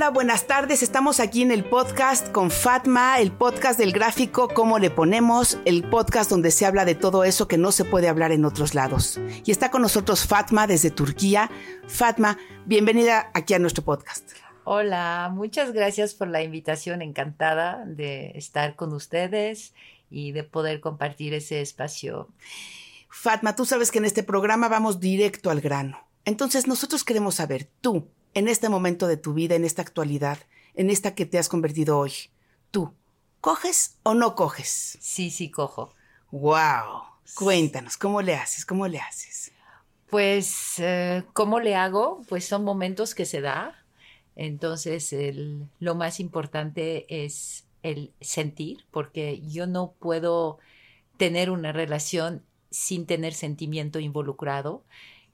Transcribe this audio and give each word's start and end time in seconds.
Hola, 0.00 0.08
buenas 0.08 0.46
tardes. 0.46 0.82
Estamos 0.82 1.20
aquí 1.20 1.42
en 1.42 1.50
el 1.50 1.62
podcast 1.62 2.32
con 2.32 2.50
Fatma, 2.50 3.20
el 3.20 3.32
podcast 3.32 3.78
del 3.78 3.92
gráfico 3.92 4.48
Cómo 4.48 4.78
le 4.78 4.88
ponemos, 4.88 5.58
el 5.66 5.84
podcast 5.84 6.30
donde 6.30 6.52
se 6.52 6.64
habla 6.64 6.86
de 6.86 6.94
todo 6.94 7.22
eso 7.22 7.48
que 7.48 7.58
no 7.58 7.70
se 7.70 7.84
puede 7.84 8.08
hablar 8.08 8.32
en 8.32 8.46
otros 8.46 8.74
lados. 8.74 9.20
Y 9.44 9.50
está 9.50 9.70
con 9.70 9.82
nosotros 9.82 10.26
Fatma 10.26 10.66
desde 10.66 10.90
Turquía. 10.90 11.50
Fatma, 11.86 12.38
bienvenida 12.64 13.30
aquí 13.34 13.52
a 13.52 13.58
nuestro 13.58 13.84
podcast. 13.84 14.26
Hola, 14.64 15.30
muchas 15.34 15.72
gracias 15.72 16.14
por 16.14 16.28
la 16.28 16.42
invitación. 16.42 17.02
Encantada 17.02 17.84
de 17.84 18.30
estar 18.36 18.76
con 18.76 18.94
ustedes 18.94 19.74
y 20.08 20.32
de 20.32 20.44
poder 20.44 20.80
compartir 20.80 21.34
ese 21.34 21.60
espacio. 21.60 22.30
Fatma, 23.10 23.54
tú 23.54 23.66
sabes 23.66 23.90
que 23.90 23.98
en 23.98 24.06
este 24.06 24.22
programa 24.22 24.68
vamos 24.68 24.98
directo 24.98 25.50
al 25.50 25.60
grano. 25.60 25.98
Entonces 26.24 26.66
nosotros 26.66 27.04
queremos 27.04 27.34
saber, 27.34 27.68
tú, 27.82 28.08
en 28.34 28.48
este 28.48 28.68
momento 28.68 29.06
de 29.06 29.16
tu 29.16 29.34
vida, 29.34 29.54
en 29.54 29.64
esta 29.64 29.82
actualidad, 29.82 30.38
en 30.74 30.90
esta 30.90 31.14
que 31.14 31.26
te 31.26 31.38
has 31.38 31.48
convertido 31.48 31.98
hoy, 31.98 32.12
tú, 32.70 32.94
¿coges 33.40 33.98
o 34.02 34.14
no 34.14 34.34
coges? 34.34 34.98
Sí, 35.00 35.30
sí, 35.30 35.50
cojo. 35.50 35.94
¡Wow! 36.30 37.02
Cuéntanos, 37.34 37.96
¿cómo 37.96 38.22
le 38.22 38.34
haces? 38.34 38.64
¿Cómo 38.64 38.86
le 38.88 38.98
haces? 38.98 39.52
Pues, 40.08 40.78
eh, 40.78 41.24
¿cómo 41.32 41.60
le 41.60 41.76
hago? 41.76 42.22
Pues 42.28 42.44
son 42.44 42.64
momentos 42.64 43.14
que 43.14 43.24
se 43.24 43.40
da. 43.40 43.84
Entonces, 44.36 45.14
lo 45.78 45.94
más 45.94 46.18
importante 46.18 47.24
es 47.24 47.64
el 47.82 48.12
sentir, 48.20 48.84
porque 48.90 49.40
yo 49.42 49.66
no 49.66 49.92
puedo 49.98 50.58
tener 51.16 51.50
una 51.50 51.72
relación 51.72 52.44
sin 52.70 53.06
tener 53.06 53.34
sentimiento 53.34 54.00
involucrado. 54.00 54.84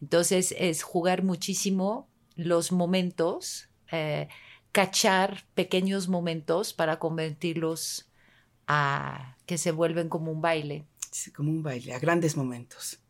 Entonces, 0.02 0.54
es 0.58 0.82
jugar 0.82 1.22
muchísimo 1.22 2.08
los 2.36 2.70
momentos, 2.70 3.68
eh, 3.90 4.28
cachar 4.72 5.44
pequeños 5.54 6.08
momentos 6.08 6.72
para 6.72 6.98
convertirlos 6.98 8.08
a 8.66 9.36
que 9.46 9.58
se 9.58 9.72
vuelven 9.72 10.08
como 10.08 10.30
un 10.30 10.40
baile. 10.40 10.86
Sí, 11.10 11.32
como 11.32 11.50
un 11.50 11.62
baile, 11.62 11.94
a 11.94 11.98
grandes 11.98 12.36
momentos. 12.36 13.00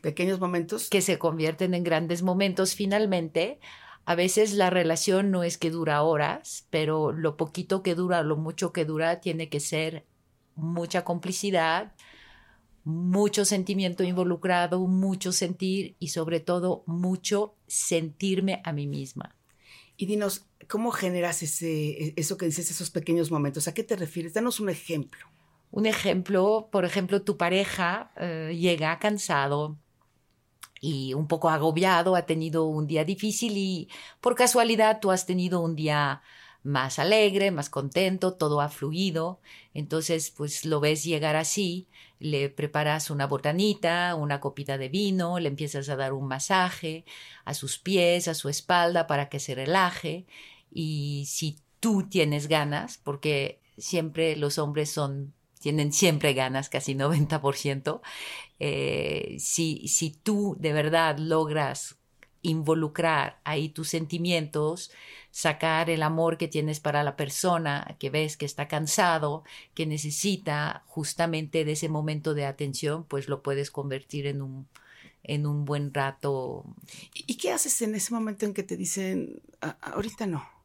Pequeños 0.00 0.38
momentos. 0.38 0.88
Que 0.88 1.00
se 1.00 1.18
convierten 1.18 1.74
en 1.74 1.82
grandes 1.82 2.22
momentos 2.22 2.74
finalmente. 2.74 3.58
A 4.04 4.14
veces 4.14 4.54
la 4.54 4.70
relación 4.70 5.30
no 5.30 5.42
es 5.42 5.58
que 5.58 5.70
dura 5.70 6.02
horas, 6.02 6.66
pero 6.70 7.12
lo 7.12 7.36
poquito 7.36 7.82
que 7.82 7.94
dura, 7.94 8.22
lo 8.22 8.36
mucho 8.36 8.72
que 8.72 8.84
dura, 8.84 9.20
tiene 9.20 9.48
que 9.48 9.60
ser 9.60 10.06
mucha 10.54 11.04
complicidad, 11.04 11.92
mucho 12.88 13.44
sentimiento 13.44 14.02
involucrado, 14.02 14.80
mucho 14.86 15.30
sentir 15.30 15.94
y 15.98 16.08
sobre 16.08 16.40
todo 16.40 16.84
mucho 16.86 17.54
sentirme 17.66 18.62
a 18.64 18.72
mí 18.72 18.86
misma. 18.86 19.36
Y 19.98 20.06
dinos, 20.06 20.46
¿cómo 20.68 20.90
generas 20.90 21.42
ese, 21.42 22.14
eso 22.16 22.38
que 22.38 22.46
dices, 22.46 22.70
esos 22.70 22.88
pequeños 22.88 23.30
momentos? 23.30 23.68
¿A 23.68 23.74
qué 23.74 23.84
te 23.84 23.94
refieres? 23.94 24.32
Danos 24.32 24.58
un 24.58 24.70
ejemplo. 24.70 25.26
Un 25.70 25.84
ejemplo, 25.84 26.70
por 26.72 26.86
ejemplo, 26.86 27.20
tu 27.20 27.36
pareja 27.36 28.10
eh, 28.16 28.56
llega 28.58 28.98
cansado 28.98 29.76
y 30.80 31.12
un 31.12 31.28
poco 31.28 31.50
agobiado, 31.50 32.16
ha 32.16 32.24
tenido 32.24 32.64
un 32.64 32.86
día 32.86 33.04
difícil 33.04 33.52
y 33.58 33.90
por 34.22 34.34
casualidad 34.34 35.00
tú 35.00 35.10
has 35.10 35.26
tenido 35.26 35.60
un 35.60 35.76
día 35.76 36.22
más 36.62 36.98
alegre, 36.98 37.50
más 37.50 37.70
contento, 37.70 38.34
todo 38.34 38.60
ha 38.60 38.68
fluido. 38.68 39.40
Entonces, 39.74 40.30
pues 40.30 40.64
lo 40.64 40.80
ves 40.80 41.04
llegar 41.04 41.36
así, 41.36 41.88
le 42.18 42.50
preparas 42.50 43.10
una 43.10 43.26
botanita, 43.26 44.14
una 44.14 44.40
copita 44.40 44.78
de 44.78 44.88
vino, 44.88 45.38
le 45.38 45.48
empiezas 45.48 45.88
a 45.88 45.96
dar 45.96 46.12
un 46.12 46.28
masaje 46.28 47.04
a 47.44 47.54
sus 47.54 47.78
pies, 47.78 48.28
a 48.28 48.34
su 48.34 48.48
espalda 48.48 49.06
para 49.06 49.28
que 49.28 49.40
se 49.40 49.54
relaje. 49.54 50.26
Y 50.70 51.24
si 51.26 51.58
tú 51.80 52.08
tienes 52.08 52.48
ganas, 52.48 52.98
porque 52.98 53.60
siempre 53.78 54.36
los 54.36 54.58
hombres 54.58 54.90
son 54.90 55.34
tienen 55.58 55.92
siempre 55.92 56.34
ganas, 56.34 56.68
casi 56.68 56.94
90%, 56.94 58.00
eh, 58.60 59.36
si, 59.38 59.88
si 59.88 60.10
tú 60.10 60.56
de 60.58 60.72
verdad 60.72 61.18
logras 61.18 61.97
involucrar 62.42 63.40
ahí 63.44 63.68
tus 63.68 63.88
sentimientos, 63.88 64.90
sacar 65.30 65.90
el 65.90 66.02
amor 66.02 66.38
que 66.38 66.48
tienes 66.48 66.80
para 66.80 67.02
la 67.02 67.16
persona, 67.16 67.96
que 67.98 68.10
ves 68.10 68.36
que 68.36 68.46
está 68.46 68.68
cansado, 68.68 69.44
que 69.74 69.86
necesita 69.86 70.82
justamente 70.86 71.64
de 71.64 71.72
ese 71.72 71.88
momento 71.88 72.34
de 72.34 72.46
atención, 72.46 73.04
pues 73.04 73.28
lo 73.28 73.42
puedes 73.42 73.70
convertir 73.70 74.26
en 74.26 74.42
un, 74.42 74.68
en 75.22 75.46
un 75.46 75.64
buen 75.64 75.92
rato. 75.92 76.64
¿Y 77.14 77.36
qué 77.36 77.52
haces 77.52 77.82
en 77.82 77.94
ese 77.94 78.14
momento 78.14 78.46
en 78.46 78.54
que 78.54 78.62
te 78.62 78.76
dicen, 78.76 79.40
ahorita 79.80 80.26
no? 80.26 80.57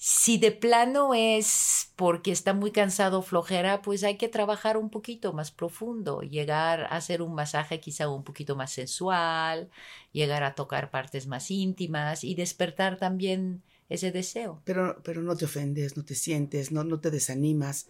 Si 0.00 0.38
de 0.38 0.52
plano 0.52 1.12
es 1.12 1.92
porque 1.96 2.30
está 2.30 2.54
muy 2.54 2.70
cansado, 2.70 3.20
flojera, 3.20 3.82
pues 3.82 4.04
hay 4.04 4.16
que 4.16 4.28
trabajar 4.28 4.76
un 4.76 4.90
poquito 4.90 5.32
más 5.32 5.50
profundo, 5.50 6.20
llegar 6.20 6.82
a 6.82 6.96
hacer 6.96 7.20
un 7.20 7.34
masaje 7.34 7.80
quizá 7.80 8.08
un 8.08 8.22
poquito 8.22 8.54
más 8.54 8.70
sensual, 8.70 9.70
llegar 10.12 10.44
a 10.44 10.54
tocar 10.54 10.92
partes 10.92 11.26
más 11.26 11.50
íntimas 11.50 12.22
y 12.22 12.36
despertar 12.36 12.96
también 12.96 13.64
ese 13.88 14.12
deseo. 14.12 14.62
Pero, 14.64 15.00
pero 15.02 15.20
no 15.20 15.36
te 15.36 15.46
ofendes, 15.46 15.96
no 15.96 16.04
te 16.04 16.14
sientes, 16.14 16.70
no, 16.70 16.84
no 16.84 17.00
te 17.00 17.10
desanimas, 17.10 17.88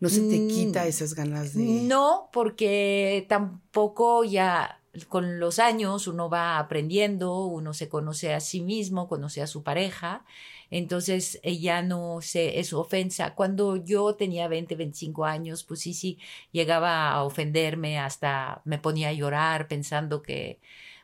no 0.00 0.08
se 0.08 0.22
te 0.22 0.48
quita 0.48 0.84
mm, 0.84 0.88
esas 0.88 1.14
ganas 1.14 1.54
de... 1.54 1.62
No, 1.62 2.28
porque 2.32 3.24
tampoco 3.28 4.24
ya 4.24 4.79
con 5.08 5.38
los 5.38 5.58
años 5.58 6.06
uno 6.06 6.28
va 6.28 6.58
aprendiendo, 6.58 7.44
uno 7.44 7.74
se 7.74 7.88
conoce 7.88 8.34
a 8.34 8.40
sí 8.40 8.60
mismo, 8.60 9.08
conoce 9.08 9.42
a 9.42 9.46
su 9.46 9.62
pareja, 9.62 10.24
entonces 10.70 11.40
ya 11.42 11.82
no 11.82 12.20
sé, 12.22 12.58
es 12.60 12.72
ofensa. 12.72 13.34
Cuando 13.34 13.76
yo 13.76 14.14
tenía 14.14 14.48
20, 14.48 14.76
25 14.76 15.24
años, 15.24 15.64
pues 15.64 15.80
sí, 15.80 15.94
sí, 15.94 16.18
llegaba 16.52 17.10
a 17.10 17.22
ofenderme, 17.22 17.98
hasta 17.98 18.62
me 18.64 18.78
ponía 18.78 19.08
a 19.08 19.12
llorar 19.12 19.68
pensando 19.68 20.22
que 20.22 20.60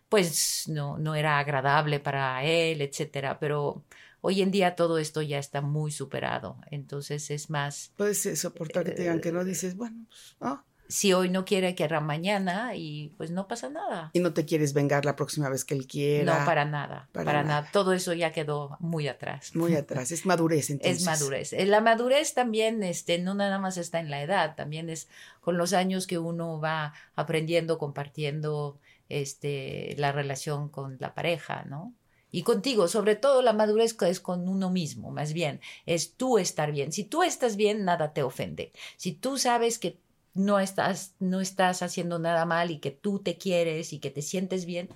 pues 0.09 0.69
no, 0.69 0.99
no 0.99 1.15
era 1.15 1.39
agradable 1.39 2.01
para 2.01 2.45
él, 2.45 2.81
etcétera, 2.81 3.39
pero 3.41 3.85
hoy 4.21 4.43
en 4.43 4.51
día 4.51 4.77
todo 4.77 4.99
esto 4.99 5.23
ya 5.23 5.39
está 5.39 5.61
muy 5.61 5.91
superado, 5.91 6.59
entonces 6.71 7.31
es 7.31 7.51
más... 7.51 7.93
Puedes 7.97 8.39
soportar 8.39 8.85
que 8.85 8.93
te 8.93 9.03
digan 9.03 9.21
que 9.21 9.33
no, 9.33 9.45
dices, 9.45 9.77
bueno, 9.77 10.05
pues, 10.09 10.37
ah, 10.41 10.65
si 10.89 11.13
hoy 11.13 11.31
no 11.31 11.45
quiere, 11.45 11.75
que 11.75 11.85
hará 11.85 12.01
mañana 12.01 12.75
y 12.75 13.13
pues 13.17 13.31
no 13.31 13.49
pasa 13.49 13.69
nada. 13.69 14.11
Y 14.13 14.21
no 14.21 14.33
te 14.33 14.45
quieres 14.45 14.73
vengar 14.73 15.05
la 15.05 15.17
próxima 15.17 15.49
vez 15.49 15.65
que 15.65 15.75
él 15.75 15.87
quiera. 15.87 16.41
No, 16.41 16.45
para 16.45 16.65
nada, 16.65 17.09
para, 17.13 17.43
nada. 17.43 17.69
Todo 17.73 17.93
eso 17.93 18.13
ya 18.13 18.33
quedó 18.33 18.77
muy 18.81 19.09
atrás. 19.09 19.55
Muy 19.55 19.75
atrás, 19.75 20.13
es 20.13 20.27
madurez 20.27 20.71
entonces. 20.71 20.99
Es 20.99 21.07
madurez. 21.07 21.53
Eh, 21.53 21.67
la 21.67 21.81
madurez 21.81 22.35
también, 22.35 22.83
este, 22.83 23.19
no 23.19 23.35
nada 23.35 23.59
más 23.59 23.77
está 23.77 24.01
en 24.01 24.11
la 24.11 24.23
edad, 24.23 24.55
también 24.57 24.89
es 24.91 25.09
con 25.41 25.57
los 25.57 25.73
años 25.73 26.07
que 26.07 26.19
uno 26.19 26.61
va 26.61 26.95
aprendiendo, 27.15 27.79
compartiendo, 27.79 28.79
este, 29.09 29.95
la 29.99 30.13
relación 30.13 30.69
con 30.69 30.97
la 31.01 31.15
pareja, 31.15 31.65
¿no? 31.65 31.95
Y 32.31 32.43
contigo, 32.43 32.89
sobre 32.89 33.15
todo 33.15 33.41
la 33.41 33.53
madurez 33.53 33.97
es 34.03 34.21
con 34.21 34.49
uno 34.49 34.69
mismo, 34.69 35.11
más 35.11 35.33
bien, 35.33 35.61
es 35.87 36.15
tú 36.15 36.39
estar 36.39 36.73
bien. 36.73 36.93
Si 36.93 37.05
tú 37.05 37.23
estás 37.23 37.57
bien, 37.57 37.85
nada 37.85 38.13
te 38.13 38.23
ofende. 38.23 38.73
Si 38.97 39.13
tú 39.13 39.39
sabes 39.39 39.79
que 39.79 39.99
no 40.37 40.61
estás, 40.61 41.15
no 41.19 41.41
estás 41.41 41.83
haciendo 41.83 42.19
nada 42.19 42.45
mal 42.45 42.71
y 42.71 42.79
que 42.79 42.91
tú 42.91 43.21
te 43.21 43.37
quieres 43.37 43.93
y 43.93 43.99
que 43.99 44.11
te 44.11 44.23
sientes 44.23 44.67
bien, 44.67 44.89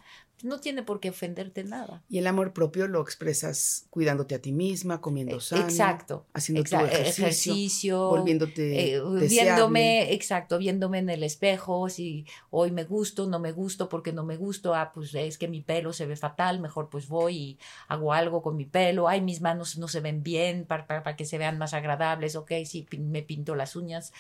no 0.43 0.61
tiene 0.61 0.83
por 0.83 1.01
qué 1.01 1.11
ofenderte 1.11 1.65
nada. 1.65 2.03
Y 2.09 2.19
el 2.19 2.27
amor 2.27 2.53
propio 2.53 2.87
lo 2.89 3.03
expresas 3.03 3.87
cuidándote 3.91 4.35
a 4.35 4.41
ti 4.41 4.53
misma, 4.53 5.01
comiendo 5.01 5.37
e, 5.37 5.41
sano, 5.41 5.63
exacto, 5.63 6.27
haciendo 6.33 6.65
tu 6.65 6.77
ejercicio, 6.77 8.09
volviéndote 8.09 8.95
eh, 8.95 9.03
viéndome, 9.29 10.13
exacto, 10.13 10.59
viéndome 10.59 10.99
en 10.99 11.11
el 11.11 11.23
espejo, 11.23 11.89
si 11.89 12.27
hoy 12.51 12.71
me 12.71 12.85
gusto, 12.85 13.27
no 13.27 13.39
me 13.39 13.53
gusto, 13.53 13.89
porque 13.89 14.13
no 14.13 14.25
me 14.25 14.37
gusto, 14.37 14.75
ah, 14.75 14.93
pues 14.95 15.15
es 15.15 15.39
que 15.39 15.49
mi 15.49 15.61
pelo 15.61 15.93
se 15.93 16.07
ve 16.07 16.17
fatal, 16.17 16.61
mejor 16.61 16.89
pues 16.89 17.09
voy 17.09 17.37
y 17.37 17.59
hago 17.89 18.13
algo 18.13 18.43
con 18.43 18.57
mi 18.57 18.65
pelo, 18.65 19.09
ay, 19.09 19.21
mis 19.21 19.41
manos 19.41 19.79
no 19.79 19.89
se 19.89 20.01
ven 20.01 20.23
bien 20.23 20.65
para, 20.65 20.87
para, 20.87 21.17
que 21.17 21.25
se 21.25 21.39
vean 21.39 21.59
más 21.59 21.75
agradables, 21.75 22.37
ok, 22.37 22.53
sí, 22.65 22.87
me 22.99 23.23
pinto 23.23 23.55
las 23.55 23.77
uñas 23.77 24.13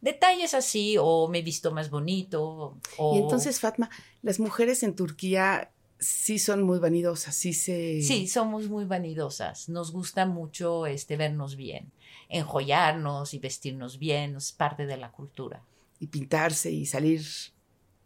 detalles 0.00 0.54
así, 0.54 0.96
o 0.98 1.28
me 1.28 1.38
he 1.38 1.42
visto 1.42 1.72
más 1.72 1.90
bonito. 1.90 2.76
Y 3.14 3.18
entonces, 3.18 3.60
Fatma, 3.60 3.90
las 4.22 4.40
mujeres 4.40 4.82
en 4.82 4.94
Turquía 4.94 5.70
sí 5.98 6.38
son 6.38 6.62
muy 6.62 6.78
vanidosas, 6.78 7.34
sí 7.34 7.52
se... 7.52 8.02
Sí, 8.02 8.28
somos 8.28 8.68
muy 8.68 8.84
vanidosas. 8.84 9.68
Nos 9.68 9.92
gusta 9.92 10.26
mucho 10.26 10.86
este, 10.86 11.16
vernos 11.16 11.56
bien, 11.56 11.92
enjollarnos 12.28 13.34
y 13.34 13.38
vestirnos 13.38 13.98
bien, 13.98 14.36
es 14.36 14.52
parte 14.52 14.86
de 14.86 14.96
la 14.96 15.10
cultura. 15.10 15.62
Y 15.98 16.08
pintarse 16.08 16.70
y 16.70 16.86
salir 16.86 17.24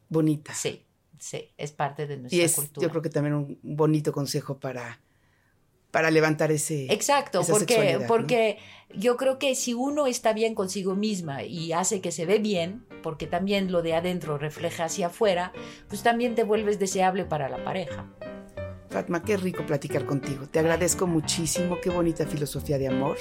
bonita. 0.09 0.55
Sí, 0.55 0.85
sí, 1.19 1.51
es 1.57 1.73
parte 1.73 2.07
de 2.07 2.19
nuestra 2.19 2.39
y 2.39 2.43
es, 2.43 2.55
cultura. 2.55 2.87
Yo 2.87 2.91
creo 2.91 3.03
que 3.03 3.11
también 3.11 3.35
un 3.35 3.59
bonito 3.63 4.13
consejo 4.13 4.59
para 4.59 5.01
para 5.91 6.11
levantar 6.11 6.53
ese 6.53 6.93
exacto 6.93 7.43
porque 7.49 8.01
porque 8.07 8.59
yo 8.95 9.17
creo 9.17 9.39
que 9.39 9.55
si 9.55 9.75
uno 9.75 10.07
está 10.07 10.33
bien 10.33 10.55
consigo 10.55 10.95
misma 10.95 11.43
y 11.43 11.73
hace 11.73 12.01
que 12.01 12.13
se 12.13 12.27
ve 12.27 12.39
bien 12.39 12.85
porque 13.03 13.27
también 13.27 13.73
lo 13.73 13.83
de 13.83 13.95
adentro 13.95 14.39
refleja 14.39 14.85
hacia 14.85 15.09
afuera 15.09 15.53
pues 15.89 16.03
también 16.03 16.35
te 16.35 16.45
vuelves 16.45 16.79
deseable 16.79 17.25
para 17.25 17.49
la 17.49 17.63
pareja. 17.65 18.07
Fatma 18.91 19.23
qué 19.23 19.37
rico 19.37 19.65
platicar 19.65 20.05
contigo. 20.05 20.49
Te 20.49 20.59
agradezco 20.59 21.07
muchísimo 21.07 21.79
qué 21.81 21.91
bonita 21.91 22.27
filosofía 22.27 22.77
de 22.77 22.89
amor 22.89 23.19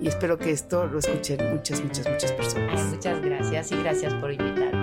y 0.00 0.08
espero 0.08 0.36
que 0.36 0.50
esto 0.50 0.86
lo 0.86 0.98
escuchen 0.98 1.38
muchas 1.54 1.82
muchas 1.82 2.08
muchas 2.08 2.32
personas. 2.32 2.84
Muchas 2.86 3.22
gracias 3.22 3.70
y 3.70 3.76
gracias 3.76 4.12
por 4.14 4.32
invitarme 4.32 4.75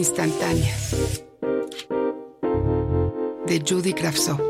instantánea 0.00 0.74
de 3.44 3.62
Judy 3.66 3.92
Kravtsov. 3.92 4.40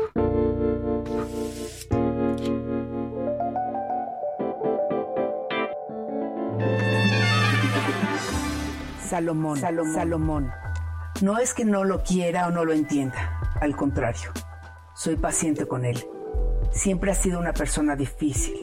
Salomón, 9.09 9.57
Salomón, 9.57 9.93
Salomón. 9.93 10.51
No 11.21 11.37
es 11.37 11.53
que 11.53 11.65
no 11.65 11.83
lo 11.83 12.01
quiera 12.01 12.47
o 12.47 12.51
no 12.51 12.63
lo 12.63 12.71
entienda, 12.71 13.41
al 13.59 13.75
contrario, 13.75 14.31
soy 14.95 15.17
paciente 15.17 15.65
con 15.65 15.83
él. 15.83 16.01
Siempre 16.71 17.11
ha 17.11 17.15
sido 17.15 17.39
una 17.39 17.51
persona 17.51 17.97
difícil. 17.97 18.55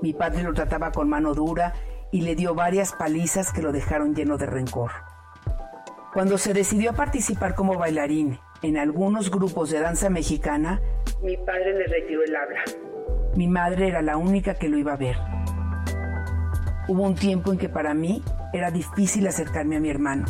Mi 0.00 0.14
padre 0.14 0.44
lo 0.44 0.54
trataba 0.54 0.92
con 0.92 1.08
mano 1.08 1.34
dura 1.34 1.74
y 2.12 2.20
le 2.20 2.36
dio 2.36 2.54
varias 2.54 2.92
palizas 2.92 3.52
que 3.52 3.60
lo 3.60 3.72
dejaron 3.72 4.14
lleno 4.14 4.38
de 4.38 4.46
rencor. 4.46 4.92
Cuando 6.12 6.36
se 6.36 6.52
decidió 6.52 6.90
a 6.90 6.92
participar 6.92 7.54
como 7.54 7.78
bailarín 7.78 8.38
en 8.60 8.76
algunos 8.76 9.30
grupos 9.30 9.70
de 9.70 9.80
danza 9.80 10.10
mexicana, 10.10 10.78
mi 11.22 11.38
padre 11.38 11.72
le 11.72 11.86
retiró 11.86 12.22
el 12.22 12.36
habla. 12.36 12.60
Mi 13.34 13.48
madre 13.48 13.88
era 13.88 14.02
la 14.02 14.18
única 14.18 14.56
que 14.56 14.68
lo 14.68 14.76
iba 14.76 14.92
a 14.92 14.98
ver. 14.98 15.16
Hubo 16.86 17.02
un 17.02 17.14
tiempo 17.14 17.50
en 17.50 17.56
que 17.56 17.70
para 17.70 17.94
mí 17.94 18.22
era 18.52 18.70
difícil 18.70 19.26
acercarme 19.26 19.76
a 19.76 19.80
mi 19.80 19.88
hermano. 19.88 20.26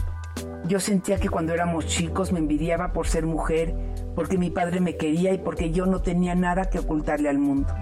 Yo 0.66 0.78
sentía 0.78 1.18
que 1.18 1.28
cuando 1.28 1.52
éramos 1.52 1.86
chicos 1.86 2.30
me 2.30 2.38
envidiaba 2.38 2.92
por 2.92 3.08
ser 3.08 3.26
mujer, 3.26 3.74
porque 4.14 4.38
mi 4.38 4.50
padre 4.50 4.80
me 4.80 4.96
quería 4.96 5.32
y 5.32 5.38
porque 5.38 5.72
yo 5.72 5.86
no 5.86 6.00
tenía 6.00 6.36
nada 6.36 6.70
que 6.70 6.78
ocultarle 6.78 7.28
al 7.28 7.38
mundo. 7.38 7.74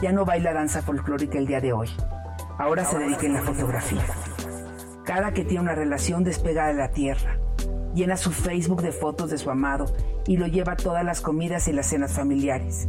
Ya 0.00 0.10
no 0.12 0.24
baila 0.24 0.54
danza 0.54 0.80
folclórica 0.80 1.36
el 1.36 1.46
día 1.46 1.60
de 1.60 1.74
hoy. 1.74 1.90
Ahora 2.56 2.86
se 2.86 2.98
dedica 2.98 3.26
en 3.26 3.34
la 3.34 3.42
fotografía 3.42 4.06
cada 5.04 5.32
que 5.32 5.44
tiene 5.44 5.62
una 5.62 5.74
relación 5.74 6.24
despega 6.24 6.66
de 6.66 6.74
la 6.74 6.90
tierra. 6.90 7.38
Llena 7.94 8.16
su 8.16 8.32
Facebook 8.32 8.82
de 8.82 8.90
fotos 8.90 9.30
de 9.30 9.38
su 9.38 9.50
amado 9.50 9.86
y 10.26 10.36
lo 10.36 10.46
lleva 10.46 10.72
a 10.72 10.76
todas 10.76 11.04
las 11.04 11.20
comidas 11.20 11.68
y 11.68 11.72
las 11.72 11.86
cenas 11.86 12.14
familiares. 12.14 12.88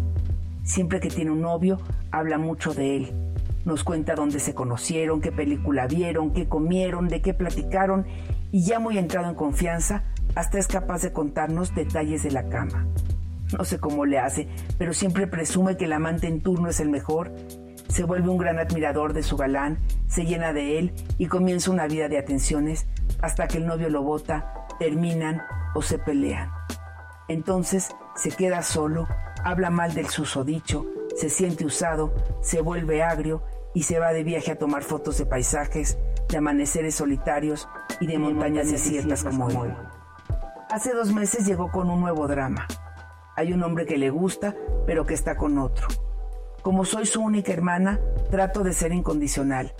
Siempre 0.63 0.99
que 0.99 1.09
tiene 1.09 1.31
un 1.31 1.41
novio, 1.41 1.79
habla 2.11 2.37
mucho 2.37 2.73
de 2.73 2.97
él. 2.97 3.13
Nos 3.65 3.83
cuenta 3.83 4.15
dónde 4.15 4.39
se 4.39 4.55
conocieron, 4.55 5.21
qué 5.21 5.31
película 5.31 5.87
vieron, 5.87 6.31
qué 6.31 6.47
comieron, 6.47 7.07
de 7.07 7.21
qué 7.21 7.33
platicaron 7.33 8.05
y 8.51 8.63
ya 8.63 8.79
muy 8.79 8.97
entrado 8.97 9.29
en 9.29 9.35
confianza, 9.35 10.03
hasta 10.33 10.57
es 10.57 10.67
capaz 10.67 11.01
de 11.01 11.11
contarnos 11.11 11.75
detalles 11.75 12.23
de 12.23 12.31
la 12.31 12.47
cama. 12.47 12.87
No 13.57 13.63
sé 13.65 13.79
cómo 13.79 14.05
le 14.05 14.19
hace, 14.19 14.47
pero 14.77 14.93
siempre 14.93 15.27
presume 15.27 15.77
que 15.77 15.85
el 15.85 15.93
amante 15.93 16.27
en 16.27 16.41
turno 16.41 16.69
es 16.69 16.79
el 16.79 16.89
mejor 16.89 17.31
se 17.87 18.03
vuelve 18.03 18.29
un 18.29 18.37
gran 18.37 18.59
admirador 18.59 19.13
de 19.13 19.23
su 19.23 19.37
galán, 19.37 19.79
se 20.07 20.25
llena 20.25 20.53
de 20.53 20.79
él 20.79 20.93
y 21.17 21.27
comienza 21.27 21.71
una 21.71 21.87
vida 21.87 22.07
de 22.07 22.17
atenciones 22.17 22.87
hasta 23.21 23.47
que 23.47 23.57
el 23.57 23.65
novio 23.65 23.89
lo 23.89 24.03
bota, 24.03 24.67
terminan 24.79 25.41
o 25.73 25.81
se 25.81 25.97
pelean. 25.97 26.51
Entonces 27.27 27.89
se 28.15 28.31
queda 28.31 28.61
solo, 28.61 29.07
habla 29.43 29.69
mal 29.69 29.93
del 29.93 30.07
susodicho, 30.07 30.85
se 31.15 31.29
siente 31.29 31.65
usado, 31.65 32.13
se 32.41 32.61
vuelve 32.61 33.03
agrio 33.03 33.43
y 33.73 33.83
se 33.83 33.99
va 33.99 34.13
de 34.13 34.23
viaje 34.23 34.51
a 34.51 34.57
tomar 34.57 34.83
fotos 34.83 35.17
de 35.17 35.25
paisajes, 35.25 35.97
de 36.29 36.37
amaneceres 36.37 36.95
solitarios 36.95 37.67
y 37.99 38.07
de 38.07 38.17
montañas 38.17 38.71
desiertas 38.71 39.23
como 39.23 39.65
él. 39.65 39.73
Hace 40.69 40.93
dos 40.93 41.13
meses 41.13 41.45
llegó 41.45 41.71
con 41.71 41.89
un 41.89 42.01
nuevo 42.01 42.27
drama. 42.27 42.67
Hay 43.35 43.53
un 43.53 43.63
hombre 43.63 43.85
que 43.85 43.97
le 43.97 44.09
gusta, 44.09 44.55
pero 44.85 45.05
que 45.05 45.13
está 45.13 45.35
con 45.35 45.57
otro. 45.57 45.87
Como 46.65 46.83
soy 46.83 47.05
su 47.05 47.21
única 47.21 47.53
hermana, 47.53 47.99
trato 48.31 48.63
de 48.63 48.73
ser 48.73 48.91
incondicional, 48.91 49.71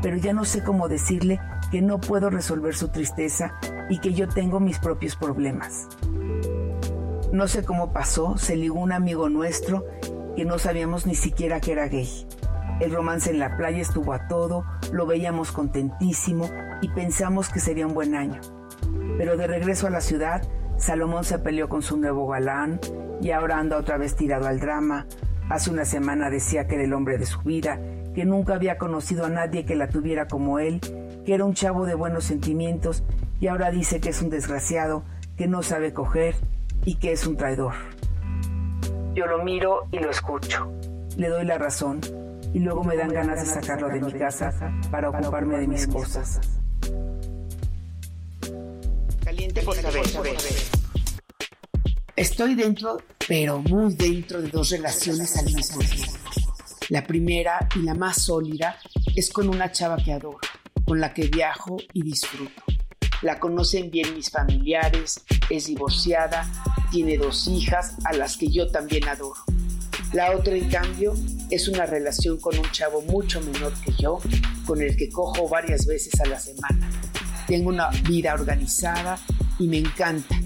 pero 0.00 0.16
ya 0.18 0.32
no 0.32 0.44
sé 0.44 0.62
cómo 0.62 0.88
decirle 0.88 1.40
que 1.72 1.82
no 1.82 1.98
puedo 1.98 2.30
resolver 2.30 2.76
su 2.76 2.90
tristeza 2.90 3.54
y 3.88 3.98
que 3.98 4.14
yo 4.14 4.28
tengo 4.28 4.60
mis 4.60 4.78
propios 4.78 5.16
problemas. 5.16 5.88
No 7.32 7.48
sé 7.48 7.64
cómo 7.64 7.92
pasó, 7.92 8.38
se 8.38 8.54
ligó 8.54 8.78
un 8.78 8.92
amigo 8.92 9.28
nuestro 9.28 9.84
que 10.36 10.44
no 10.44 10.60
sabíamos 10.60 11.06
ni 11.06 11.16
siquiera 11.16 11.60
que 11.60 11.72
era 11.72 11.88
gay. 11.88 12.08
El 12.78 12.92
romance 12.92 13.32
en 13.32 13.40
la 13.40 13.56
playa 13.56 13.80
estuvo 13.80 14.12
a 14.12 14.28
todo, 14.28 14.64
lo 14.92 15.06
veíamos 15.06 15.50
contentísimo 15.50 16.48
y 16.80 16.88
pensamos 16.90 17.48
que 17.48 17.58
sería 17.58 17.88
un 17.88 17.94
buen 17.94 18.14
año. 18.14 18.40
Pero 19.16 19.36
de 19.36 19.48
regreso 19.48 19.88
a 19.88 19.90
la 19.90 20.00
ciudad, 20.00 20.46
Salomón 20.76 21.24
se 21.24 21.40
peleó 21.40 21.68
con 21.68 21.82
su 21.82 21.96
nuevo 21.96 22.28
galán 22.28 22.78
y 23.20 23.32
ahora 23.32 23.58
anda 23.58 23.76
otra 23.76 23.98
vez 23.98 24.14
tirado 24.14 24.46
al 24.46 24.60
drama, 24.60 25.04
Hace 25.48 25.70
una 25.70 25.86
semana 25.86 26.28
decía 26.28 26.66
que 26.66 26.74
era 26.74 26.84
el 26.84 26.92
hombre 26.92 27.16
de 27.16 27.24
su 27.24 27.40
vida, 27.40 27.80
que 28.14 28.26
nunca 28.26 28.54
había 28.54 28.76
conocido 28.76 29.24
a 29.24 29.30
nadie 29.30 29.64
que 29.64 29.76
la 29.76 29.88
tuviera 29.88 30.28
como 30.28 30.58
él, 30.58 30.80
que 31.24 31.34
era 31.34 31.44
un 31.44 31.54
chavo 31.54 31.86
de 31.86 31.94
buenos 31.94 32.24
sentimientos 32.24 33.02
y 33.40 33.46
ahora 33.46 33.70
dice 33.70 34.00
que 34.00 34.10
es 34.10 34.20
un 34.20 34.28
desgraciado, 34.28 35.04
que 35.36 35.46
no 35.46 35.62
sabe 35.62 35.94
coger 35.94 36.34
y 36.84 36.96
que 36.96 37.12
es 37.12 37.26
un 37.26 37.36
traidor. 37.36 37.72
Yo 39.14 39.26
lo 39.26 39.42
miro 39.42 39.86
y 39.90 39.98
lo 40.00 40.10
escucho. 40.10 40.70
Le 41.16 41.28
doy 41.28 41.46
la 41.46 41.56
razón 41.56 42.00
y 42.52 42.58
luego 42.58 42.84
me 42.84 42.96
dan 42.96 43.08
ganas 43.08 43.40
de 43.40 43.46
sacarlo 43.46 43.88
de 43.88 44.00
mi 44.00 44.12
casa 44.12 44.52
para 44.90 45.08
ocuparme 45.08 45.58
de 45.58 45.66
mis 45.66 45.86
cosas. 45.86 46.40
Caliente 49.24 49.62
por 49.62 49.76
saber. 49.76 50.02
Estoy 52.18 52.56
dentro, 52.56 53.00
pero 53.28 53.60
muy 53.60 53.94
dentro 53.94 54.42
de 54.42 54.48
dos 54.48 54.70
relaciones 54.70 55.36
al 55.36 55.44
mismo 55.54 55.78
tiempo. 55.78 56.18
La 56.88 57.06
primera 57.06 57.68
y 57.76 57.78
la 57.82 57.94
más 57.94 58.24
sólida 58.24 58.76
es 59.14 59.30
con 59.30 59.48
una 59.48 59.70
chava 59.70 59.98
que 59.98 60.12
adoro, 60.12 60.40
con 60.84 61.00
la 61.00 61.14
que 61.14 61.28
viajo 61.28 61.76
y 61.92 62.02
disfruto. 62.02 62.60
La 63.22 63.38
conocen 63.38 63.92
bien 63.92 64.16
mis 64.16 64.32
familiares, 64.32 65.22
es 65.48 65.66
divorciada, 65.66 66.50
tiene 66.90 67.18
dos 67.18 67.46
hijas 67.46 67.94
a 68.04 68.12
las 68.14 68.36
que 68.36 68.50
yo 68.50 68.68
también 68.68 69.06
adoro. 69.06 69.38
La 70.12 70.36
otra, 70.36 70.56
en 70.56 70.68
cambio, 70.68 71.14
es 71.50 71.68
una 71.68 71.86
relación 71.86 72.40
con 72.40 72.58
un 72.58 72.68
chavo 72.72 73.00
mucho 73.02 73.40
menor 73.42 73.72
que 73.84 73.92
yo, 73.92 74.18
con 74.66 74.82
el 74.82 74.96
que 74.96 75.08
cojo 75.08 75.48
varias 75.48 75.86
veces 75.86 76.20
a 76.20 76.26
la 76.26 76.40
semana. 76.40 76.90
Tengo 77.46 77.68
una 77.68 77.90
vida 78.08 78.34
organizada 78.34 79.20
y 79.60 79.68
me 79.68 79.78
encanta 79.78 80.36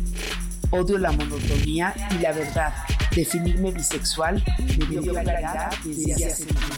Odio 0.72 0.96
la 0.96 1.12
monotonía 1.12 1.94
y 2.12 2.22
la 2.22 2.32
verdad. 2.32 2.72
Definirme 3.14 3.72
bisexual 3.72 4.42
me 4.78 4.86
dio 4.86 5.02
claridad 5.02 5.70
desde 5.84 6.26
hace 6.26 6.46
tiempo. 6.46 6.74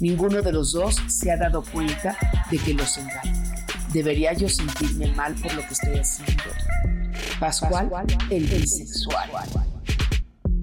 Ninguno 0.00 0.40
de 0.40 0.50
los 0.50 0.72
dos 0.72 0.96
se 1.08 1.30
ha 1.30 1.36
dado 1.36 1.62
cuenta 1.62 2.16
de 2.50 2.56
que 2.56 2.72
los 2.72 2.96
engaño. 2.96 3.44
¿Debería 3.92 4.32
yo 4.32 4.48
sentirme 4.48 5.12
mal 5.12 5.34
por 5.34 5.52
lo 5.52 5.60
que 5.60 5.74
estoy 5.74 5.98
haciendo? 5.98 6.44
Pascual, 7.38 7.90
el 8.30 8.44
bisexual. 8.44 9.30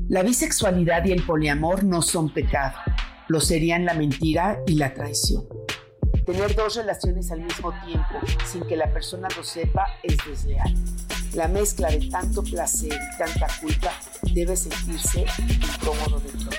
La 0.07 0.23
bisexualidad 0.23 1.05
y 1.05 1.11
el 1.11 1.23
poliamor 1.23 1.83
no 1.83 2.01
son 2.01 2.33
pecado, 2.33 2.77
lo 3.27 3.41
serían 3.41 3.85
la 3.85 3.93
mentira 3.93 4.59
y 4.65 4.75
la 4.75 4.93
traición. 4.93 5.45
Tener 6.25 6.55
dos 6.55 6.75
relaciones 6.75 7.31
al 7.31 7.41
mismo 7.41 7.71
tiempo 7.85 8.15
sin 8.45 8.65
que 8.67 8.75
la 8.75 8.91
persona 8.91 9.27
lo 9.37 9.43
sepa 9.43 9.85
es 10.01 10.17
desleal. 10.27 10.73
La 11.35 11.47
mezcla 11.49 11.89
de 11.89 12.09
tanto 12.09 12.41
placer 12.43 12.93
y 12.93 13.17
tanta 13.17 13.47
culpa 13.59 13.91
debe 14.33 14.55
sentirse 14.55 15.25
incómodo 15.49 16.21
de 16.21 16.29
todo. 16.31 16.49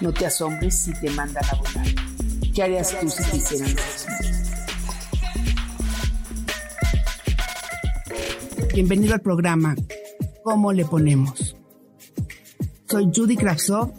No 0.00 0.12
te 0.12 0.26
asombres 0.26 0.74
si 0.80 0.92
te 0.94 1.08
mandan 1.10 1.44
a 1.44 1.54
volar. 1.54 1.86
¿Qué 2.52 2.62
harías 2.64 2.98
tú 2.98 3.08
si 3.08 3.22
quisieran 3.30 3.72
lo 3.72 3.82
Bienvenido 8.74 9.14
al 9.14 9.20
programa 9.20 9.76
¿Cómo 10.42 10.72
le 10.72 10.84
ponemos? 10.84 11.54
Soy 12.88 13.12
Judy 13.14 13.36
Kravsov. 13.36 13.92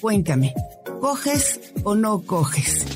Cuéntame, 0.00 0.54
¿coges 1.00 1.60
o 1.82 1.96
no 1.96 2.20
coges? 2.22 2.95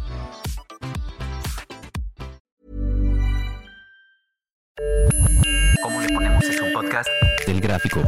¿Cómo 5.81 6.01
le 6.01 6.09
ponemos 6.09 6.43
es 6.45 6.61
un 6.61 6.71
podcast 6.71 7.09
del 7.45 7.61
Gráfico, 7.61 8.01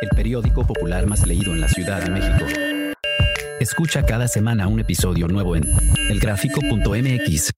el 0.00 0.08
periódico 0.10 0.66
popular 0.66 1.06
más 1.06 1.26
leído 1.26 1.52
en 1.52 1.60
la 1.60 1.68
Ciudad 1.68 2.02
de 2.02 2.10
México. 2.10 2.46
Escucha 3.60 4.04
cada 4.04 4.28
semana 4.28 4.68
un 4.68 4.80
episodio 4.80 5.28
nuevo 5.28 5.56
en 5.56 5.64
elgráfico.mx 6.10 7.52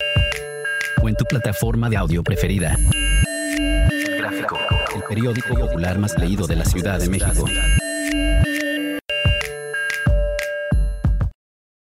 o 1.02 1.08
en 1.08 1.14
tu 1.14 1.24
plataforma 1.24 1.88
de 1.88 1.96
audio 1.96 2.22
preferida. 2.22 2.78
El 3.26 4.18
Gráfico, 4.18 4.58
el 4.94 5.02
periódico 5.08 5.54
popular 5.54 5.98
más 5.98 6.18
leído 6.18 6.46
de 6.46 6.56
la 6.56 6.64
Ciudad 6.64 6.98
de 6.98 7.08
México. 7.08 7.46